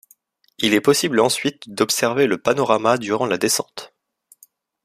[0.57, 3.93] Il est possible ensuite d'observer le panorama durant la descente.